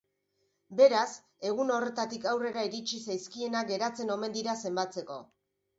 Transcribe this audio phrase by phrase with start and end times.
[0.79, 1.03] Beraz,
[1.51, 5.23] egun horretatik aurrera iritsi zaizkienak geratzen omen dira zenbatzeko.